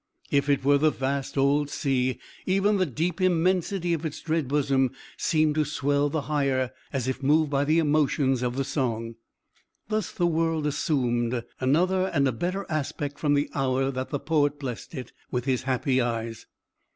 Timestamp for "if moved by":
7.07-7.65